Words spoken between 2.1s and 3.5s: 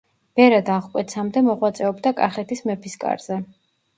კახეთის მეფის კარზე.